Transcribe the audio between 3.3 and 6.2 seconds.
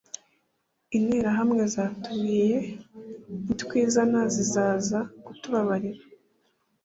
nitwizana ziza kutubabarira